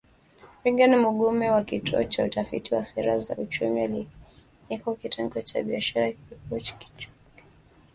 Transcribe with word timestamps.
Reagan 0.63 0.93
Mugume 0.97 1.49
wa 1.51 1.63
Kituo 1.63 2.03
cha 2.03 2.23
Utafiti 2.25 2.73
wa 2.75 2.83
Sera 2.83 3.19
za 3.19 3.35
Uchumi 3.35 3.81
aliyeko 3.81 4.95
Kitengo 4.95 5.41
cha 5.41 5.63
Biashara 5.63 6.11
Chuo 6.11 6.57
Kikuu 6.59 6.59
cha 6.59 6.75
Makerere 6.97 7.09